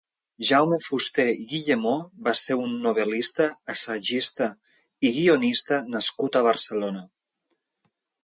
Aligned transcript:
Jaume 0.49 0.77
Fuster 0.83 1.25
i 1.41 1.43
Guillemó 1.51 1.91
va 2.27 2.33
ser 2.43 2.57
un 2.61 2.71
novel·lista, 2.85 3.47
assagista 3.75 4.49
i 5.09 5.13
guionista 5.19 5.79
nascut 5.97 6.39
a 6.41 6.45
Barcelona. 6.51 7.05